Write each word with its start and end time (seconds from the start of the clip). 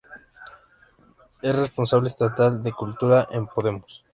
Es 1.43 1.55
responsable 1.55 2.07
estatal 2.07 2.63
de 2.63 2.71
Cultura 2.71 3.27
en 3.29 3.45
Podemos. 3.45 4.03